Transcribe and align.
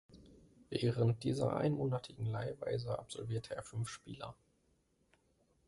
Während 0.71 1.23
dieser 1.23 1.55
einmonatigen 1.57 2.25
Leihweise 2.25 2.97
absolvierte 2.97 3.55
er 3.55 3.61
fünf 3.61 3.87
Spieler. 3.87 4.35